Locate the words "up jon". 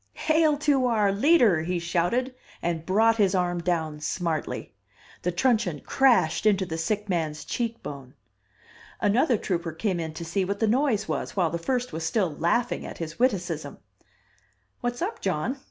15.03-15.59